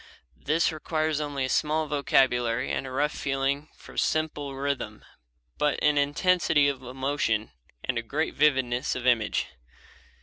This 0.45 0.71
requires 0.71 1.21
only 1.21 1.45
a 1.45 1.49
small 1.49 1.85
vocabulary 1.85 2.71
and 2.71 2.87
a 2.87 2.91
rough 2.91 3.11
feeling 3.11 3.69
for 3.75 3.97
simple 3.97 4.55
rhythm, 4.55 5.05
but 5.59 5.77
an 5.83 5.95
intensity 5.99 6.67
of 6.67 6.81
emotion 6.81 7.51
and 7.83 7.99
a 7.99 8.01
great 8.01 8.33
vividness 8.33 8.95
of 8.95 9.05
image. 9.05 9.45